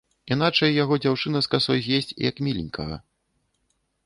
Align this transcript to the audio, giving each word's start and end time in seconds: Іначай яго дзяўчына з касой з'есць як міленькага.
Іначай 0.35 0.73
яго 0.83 0.97
дзяўчына 1.03 1.41
з 1.47 1.51
касой 1.57 1.79
з'есць 1.89 2.17
як 2.29 2.43
міленькага. 2.49 2.95